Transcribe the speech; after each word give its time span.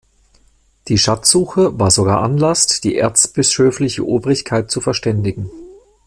Die 0.87 0.97
Schatzsuche 0.97 1.79
war 1.79 1.91
sogar 1.91 2.23
Anlass, 2.23 2.81
die 2.81 2.97
erzbischöfliche 2.97 4.03
Obrigkeit 4.03 4.71
zu 4.71 4.81
verständigen. 4.81 5.51